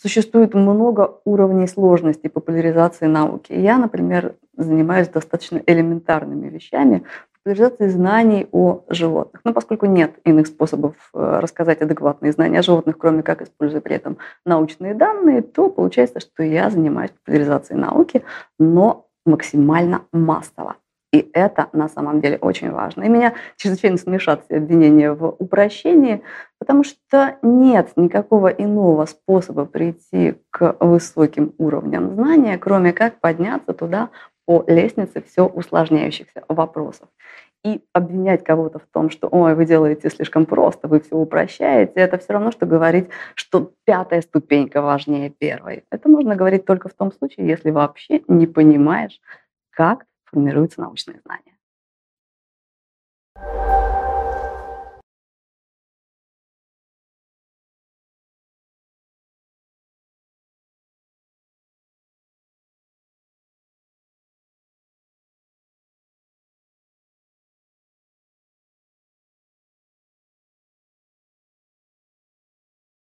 существует 0.00 0.54
много 0.54 1.20
уровней 1.24 1.66
сложности 1.66 2.28
популяризации 2.28 3.06
науки. 3.06 3.52
Я, 3.52 3.78
например, 3.78 4.34
занимаюсь 4.56 5.08
достаточно 5.08 5.60
элементарными 5.66 6.48
вещами, 6.48 7.04
популяризации 7.32 7.88
знаний 7.88 8.46
о 8.52 8.84
животных. 8.88 9.40
Но 9.44 9.52
поскольку 9.52 9.86
нет 9.86 10.12
иных 10.24 10.46
способов 10.46 10.94
э, 11.14 11.38
рассказать 11.40 11.80
адекватные 11.80 12.32
знания 12.32 12.58
о 12.58 12.62
животных, 12.62 12.98
кроме 12.98 13.22
как 13.22 13.42
используя 13.42 13.80
при 13.80 13.96
этом 13.96 14.18
научные 14.44 14.94
данные, 14.94 15.42
то 15.42 15.70
получается, 15.70 16.20
что 16.20 16.42
я 16.42 16.70
занимаюсь 16.70 17.10
популяризацией 17.10 17.80
науки, 17.80 18.22
но 18.58 19.06
максимально 19.24 20.02
массово. 20.12 20.76
И 21.12 21.30
это 21.32 21.68
на 21.72 21.88
самом 21.88 22.20
деле 22.20 22.36
очень 22.36 22.70
важно. 22.70 23.04
И 23.04 23.08
меня 23.08 23.34
чрезвычайно 23.56 23.96
смешат 23.96 24.44
все 24.44 24.56
обвинения 24.56 25.12
в 25.12 25.26
упрощении, 25.38 26.22
потому 26.58 26.84
что 26.84 27.36
нет 27.42 27.92
никакого 27.96 28.48
иного 28.48 29.06
способа 29.06 29.64
прийти 29.64 30.34
к 30.50 30.76
высоким 30.80 31.54
уровням 31.56 32.14
знания, 32.14 32.58
кроме 32.58 32.92
как 32.92 33.20
подняться 33.20 33.72
туда 33.72 34.10
по 34.44 34.64
лестнице 34.66 35.22
все 35.22 35.46
усложняющихся 35.46 36.44
вопросов. 36.48 37.08
И 37.64 37.82
обвинять 37.92 38.44
кого-то 38.44 38.78
в 38.78 38.86
том, 38.92 39.10
что 39.10 39.28
«Ой, 39.28 39.54
вы 39.54 39.64
делаете 39.64 40.10
слишком 40.10 40.46
просто, 40.46 40.88
вы 40.88 41.00
все 41.00 41.16
упрощаете», 41.16 41.94
это 41.96 42.18
все 42.18 42.34
равно, 42.34 42.52
что 42.52 42.66
говорить, 42.66 43.08
что 43.34 43.72
пятая 43.84 44.20
ступенька 44.20 44.80
важнее 44.80 45.30
первой. 45.30 45.84
Это 45.90 46.08
можно 46.08 46.36
говорить 46.36 46.66
только 46.66 46.88
в 46.88 46.94
том 46.94 47.12
случае, 47.12 47.48
если 47.48 47.70
вообще 47.70 48.22
не 48.28 48.46
понимаешь, 48.46 49.20
как 49.70 50.04
формируются 50.30 50.80
научные 50.80 51.20
знания. 51.20 51.58